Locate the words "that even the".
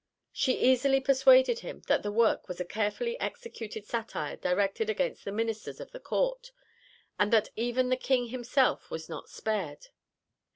7.31-7.97